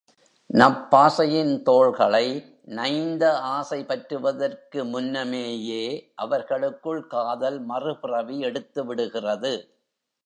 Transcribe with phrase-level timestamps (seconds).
[0.49, 2.23] நப்பாசையின் தோள்களை
[2.63, 3.23] நைந்த
[3.49, 5.85] ஆசை பற்றுவதற்கு முன்னமேயே
[6.15, 9.53] அவர்களுக்குள் காதல் மறுபிறவி எடுத்துவிடுகிறது.